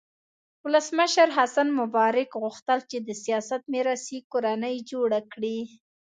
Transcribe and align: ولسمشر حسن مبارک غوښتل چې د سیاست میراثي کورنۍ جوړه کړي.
ولسمشر 0.65 1.27
حسن 1.37 1.67
مبارک 1.79 2.29
غوښتل 2.41 2.79
چې 2.89 2.97
د 3.07 3.09
سیاست 3.23 3.61
میراثي 3.73 4.19
کورنۍ 4.31 4.75
جوړه 4.91 5.19
کړي. 5.33 5.59